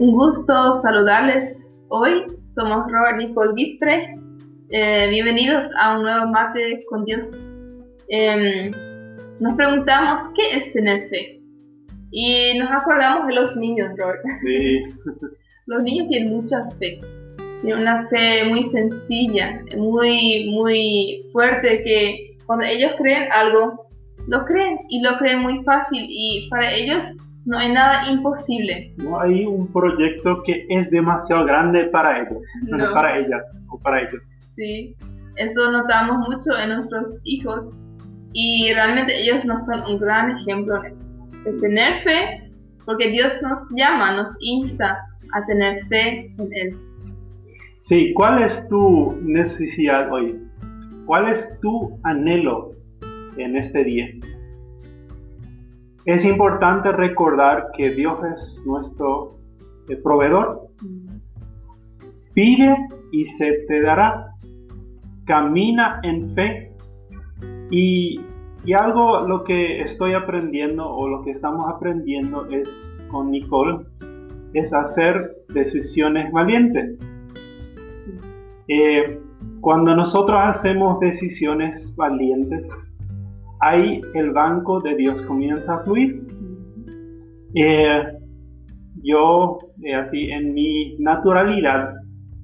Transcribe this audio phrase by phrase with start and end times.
[0.00, 1.58] Un gusto saludarles
[1.88, 2.24] hoy.
[2.54, 4.16] Somos Robert Nicole Gispre.
[4.70, 7.20] Eh, bienvenidos a un nuevo mate con Dios.
[8.08, 8.70] Em,
[9.40, 11.42] nos preguntamos qué es tener fe.
[12.12, 14.22] Y nos acordamos de los niños, Robert.
[14.42, 14.84] Sí.
[15.66, 16.98] los niños tienen mucha fe.
[17.60, 23.86] Tienen una fe muy sencilla, muy, muy fuerte, que cuando ellos creen algo,
[24.28, 26.06] lo creen y lo creen muy fácil.
[26.08, 27.02] Y para ellos
[27.50, 28.94] no hay nada imposible.
[28.98, 32.94] No hay un proyecto que es demasiado grande para ellos, No.
[32.94, 34.22] para ellas o para ellos.
[34.54, 34.94] Sí,
[35.34, 37.74] eso notamos mucho en nuestros hijos
[38.32, 40.80] y realmente ellos nos son un gran ejemplo
[41.44, 42.50] de tener fe,
[42.86, 44.98] porque Dios nos llama, nos insta
[45.34, 46.76] a tener fe en Él.
[47.86, 50.38] Sí, ¿cuál es tu necesidad hoy?
[51.04, 52.74] ¿Cuál es tu anhelo
[53.36, 54.06] en este día?
[56.04, 59.36] Es importante recordar que Dios es nuestro
[59.88, 60.62] eh, proveedor.
[62.34, 62.76] Pide
[63.12, 64.26] y se te dará.
[65.26, 66.72] Camina en fe.
[67.70, 68.20] Y,
[68.64, 72.68] y algo lo que estoy aprendiendo o lo que estamos aprendiendo es
[73.10, 73.84] con Nicole
[74.54, 76.98] es hacer decisiones valientes.
[78.68, 79.20] Eh,
[79.60, 82.66] cuando nosotros hacemos decisiones valientes,
[83.60, 86.26] ahí el banco de Dios comienza a fluir.
[87.54, 88.02] Eh,
[89.02, 91.94] yo, eh, así en mi naturalidad,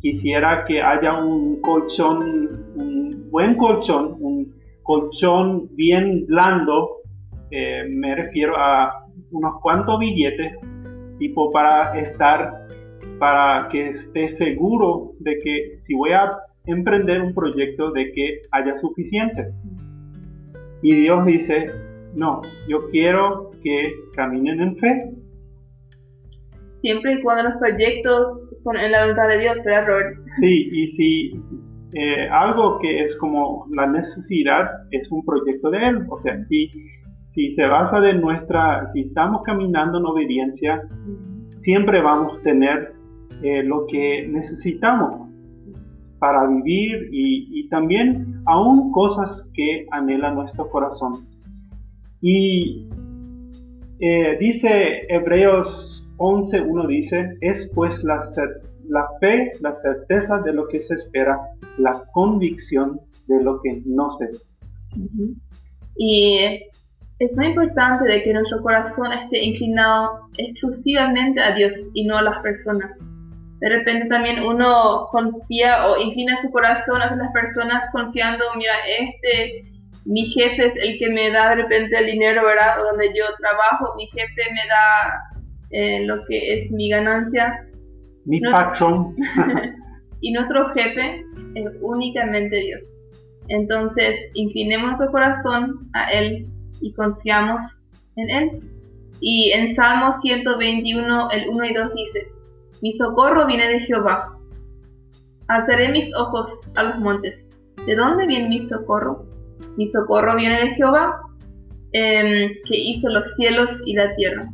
[0.00, 4.52] quisiera que haya un colchón, un buen colchón, un
[4.82, 7.02] colchón bien blando,
[7.50, 10.58] eh, me refiero a unos cuantos billetes,
[11.18, 12.66] tipo para estar,
[13.18, 16.30] para que esté seguro de que si voy a
[16.66, 19.52] emprender un proyecto, de que haya suficiente.
[20.82, 21.66] Y Dios dice,
[22.14, 24.98] no, yo quiero que caminen en fe.
[26.80, 30.16] Siempre y cuando los proyectos son en la voluntad de Dios, ¿verdad, Robert?
[30.40, 31.42] Sí, y si
[31.94, 36.68] eh, algo que es como la necesidad es un proyecto de Él, o sea, si,
[37.34, 40.82] si se basa de nuestra, si estamos caminando en obediencia,
[41.62, 42.92] siempre vamos a tener
[43.42, 45.31] eh, lo que necesitamos
[46.22, 51.26] para vivir y, también aún cosas que anhela nuestro corazón.
[52.20, 52.86] Y
[53.98, 58.30] eh, dice Hebreos 11.1 dice, es pues la,
[59.18, 61.40] fe, la certeza de lo que se espera,
[61.78, 64.38] la convicción de lo que no se ve.
[65.96, 66.38] Y
[67.18, 72.22] es muy importante de que nuestro corazón esté inclinado exclusivamente a Dios y no a
[72.22, 72.92] las personas.
[73.62, 79.62] De repente también uno confía o inclina su corazón hacia las personas confiando, mira, este,
[80.04, 82.82] mi jefe es el que me da de repente el dinero, ¿verdad?
[82.82, 85.38] Donde yo trabajo, mi jefe me da
[85.70, 87.64] eh, lo que es mi ganancia.
[88.24, 89.14] Mi patrón.
[90.20, 91.24] y nuestro jefe
[91.54, 92.80] es únicamente Dios.
[93.46, 96.48] Entonces, inclinemos nuestro corazón a Él
[96.80, 97.60] y confiamos
[98.16, 98.50] en Él.
[99.20, 102.26] Y en Salmo 121, el 1 y 2 dice,
[102.82, 104.36] mi socorro viene de Jehová.
[105.48, 107.34] Alzaré mis ojos a los montes.
[107.86, 109.24] ¿De dónde viene mi socorro?
[109.76, 111.20] Mi socorro viene de Jehová,
[111.92, 114.48] eh, que hizo los cielos y la tierra.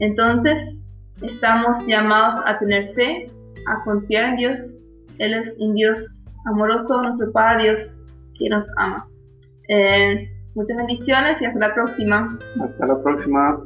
[0.00, 0.76] Entonces,
[1.22, 3.26] estamos llamados a tener fe,
[3.66, 4.58] a confiar en Dios.
[5.18, 6.00] Él es un Dios
[6.46, 7.90] amoroso, nuestro Padre Dios,
[8.38, 9.06] que nos ama.
[9.68, 12.38] Eh, muchas bendiciones y hasta la próxima.
[12.60, 13.60] Hasta la próxima.